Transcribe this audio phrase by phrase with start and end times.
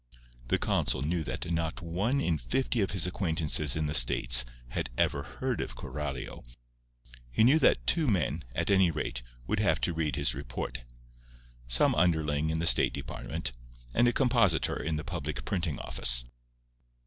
[0.47, 4.89] The consul knew that not one in fifty of his acquaintances in the States had
[4.97, 6.43] ever heard of Coralio.
[7.29, 12.49] He knew that two men, at any rate, would have to read his report—some underling
[12.49, 13.51] in the State Department
[13.93, 16.23] and a compositor in the Public Printing Office.